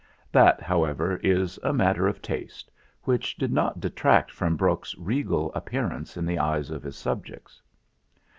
That, 0.31 0.61
however, 0.63 1.17
is 1.17 1.59
a 1.61 1.71
matter 1.71 2.07
of 2.07 2.23
taste, 2.23 2.71
which 3.03 3.35
did 3.35 3.53
not 3.53 3.79
detract 3.79 4.31
from 4.31 4.55
Brok's 4.55 4.97
regal 4.97 5.53
appearance 5.53 6.17
in 6.17 6.25
the 6.25 6.39
eyes 6.39 6.71
of 6.71 6.81
his 6.81 6.97
subjects. 6.97 7.61